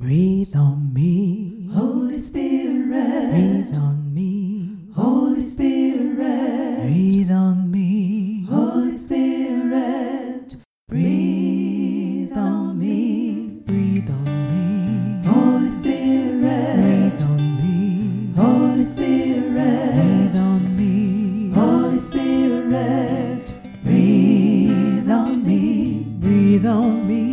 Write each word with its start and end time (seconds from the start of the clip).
Breathe 0.00 0.56
on 0.56 0.94
me, 0.94 1.68
Holy 1.74 2.18
Spirit. 2.20 3.30
breathe 3.32 3.76
on 3.76 4.14
me, 4.14 4.88
Holy 4.96 5.44
Spirit. 5.44 6.80
breathe 6.86 7.30
on 7.30 7.70
me, 7.70 8.46
Holy 8.48 8.96
Spirit. 8.96 10.56
Breathe 10.88 12.32
on 12.34 12.78
me. 12.78 13.60
breathe 13.66 14.08
on 14.08 14.24
me, 14.24 15.28
Holy 15.28 15.68
Spirit. 15.68 16.76
breathe 16.80 17.22
on 17.22 17.36
me, 17.60 18.32
Holy 18.36 18.84
Spirit. 18.86 19.92
breathe 19.94 20.36
on 20.38 20.76
me, 20.78 21.52
Holy 21.52 21.98
Spirit. 21.98 23.52
Breathe 23.84 25.10
on 25.10 25.44
me. 25.44 26.06
breathe 26.18 26.66
on 26.66 27.06
me, 27.06 27.29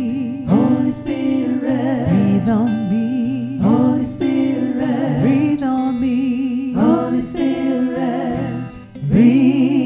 Breathe 9.18 9.77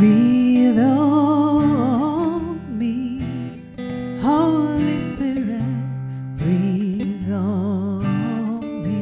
Breathe 0.00 0.78
on 0.78 2.56
me, 2.78 3.20
Holy 4.22 4.98
Spirit, 5.12 5.60
breathe 6.38 7.30
on 7.30 8.62
me. 8.82 8.96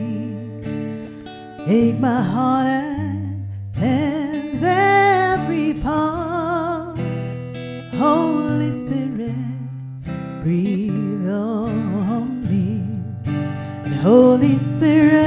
Take 1.67 2.01
my 2.01 2.21
heart 2.21 2.67
and 2.67 3.47
cleanse 3.77 4.65
every 4.65 5.75
part. 5.75 6.99
Holy 7.95 8.73
Spirit, 8.81 9.37
breathe 10.43 11.29
on 11.31 12.43
me. 12.51 12.83
Holy 14.03 14.59
Spirit, 14.73 15.18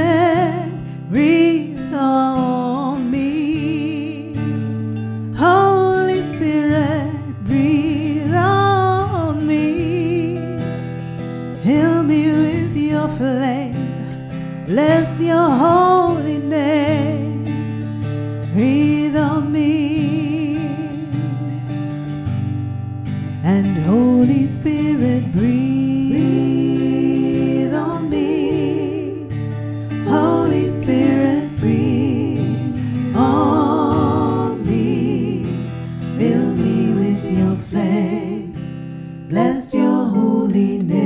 Bless 14.66 15.20
your 15.20 15.50
holy 15.50 16.38
name. 16.38 17.44
Breathe 18.54 19.16
on 19.16 19.50
me. 19.50 20.56
And 23.42 23.76
Holy 23.84 24.46
Spirit, 24.46 25.32
breathe 25.32 25.74
on 27.74 28.08
me. 28.08 29.26
Holy 30.08 30.70
Spirit, 30.80 31.50
breathe 31.58 33.16
on 33.16 34.64
me. 34.64 35.44
Fill 36.16 36.54
me 36.54 36.92
with 36.94 37.24
your 37.36 37.56
flame. 37.68 38.54
Bless 39.28 39.74
your 39.74 40.06
holy 40.06 40.78
name. 40.78 41.01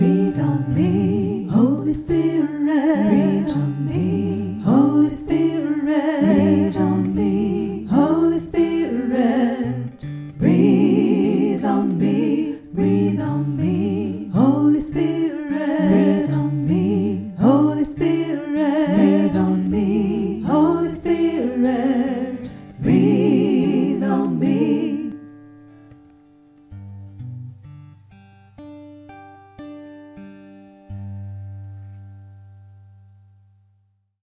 Breathe 0.00 0.40
on 0.40 0.74
me, 0.74 1.46
Holy 1.52 1.92
Spirit. 1.92 2.48
Breathe 2.48 3.50
on 3.50 3.86
me, 3.86 4.62
Holy 4.64 5.10
Spirit. 5.10 6.24
Breathe 6.24 6.76
on 6.78 7.14
me, 7.14 7.84
Holy 7.84 8.38
Spirit. 8.38 10.06
Breathe 10.38 11.64
on 11.66 11.98
me, 11.98 12.56
breathe 12.72 13.20
on 13.20 13.54
me, 13.58 14.30
Holy 14.32 14.80
Spirit. 14.80 15.90
Breathe 15.90 16.34
on 16.34 16.66
me, 16.66 17.34
Holy 17.38 17.84
Spirit. 17.84 18.96
Breathe 18.96 19.36
on 19.36 19.70
me, 19.70 20.42
Holy 20.46 20.94
Spirit. 20.94 22.50
Breathe 22.80 23.29